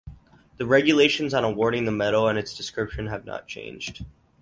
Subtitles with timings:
[0.57, 4.03] The regulations on awarding the medal and its description have not changed.